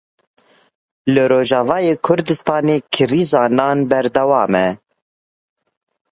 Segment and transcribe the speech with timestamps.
[1.13, 4.67] Li Rojavayê Kurdistanê krîza nan berdewam e.